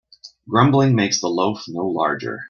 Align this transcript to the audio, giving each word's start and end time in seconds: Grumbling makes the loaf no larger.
Grumbling 0.49 0.95
makes 0.95 1.21
the 1.21 1.27
loaf 1.27 1.65
no 1.67 1.85
larger. 1.85 2.39